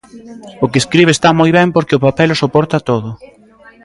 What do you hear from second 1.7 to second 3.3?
porque o papel o soporta todo.